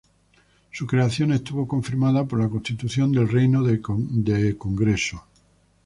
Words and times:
Su 0.71 0.87
creación 0.87 1.31
estuvo 1.31 1.67
confirmada 1.67 2.25
por 2.25 2.39
la 2.39 2.49
Constitución 2.49 3.11
del 3.11 3.29
Reino 3.29 3.61
de 3.61 4.57
Congreso. 4.57 5.23